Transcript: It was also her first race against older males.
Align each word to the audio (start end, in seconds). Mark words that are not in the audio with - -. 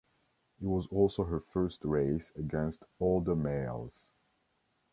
It 0.59 0.65
was 0.65 0.87
also 0.87 1.25
her 1.25 1.39
first 1.39 1.85
race 1.85 2.31
against 2.35 2.85
older 2.99 3.35
males. 3.35 4.09